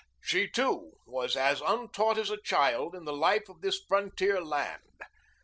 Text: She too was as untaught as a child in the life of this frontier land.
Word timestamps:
She 0.19 0.49
too 0.49 0.93
was 1.05 1.35
as 1.37 1.61
untaught 1.61 2.17
as 2.17 2.31
a 2.31 2.41
child 2.41 2.95
in 2.95 3.05
the 3.05 3.13
life 3.13 3.47
of 3.49 3.61
this 3.61 3.79
frontier 3.87 4.43
land. 4.43 4.99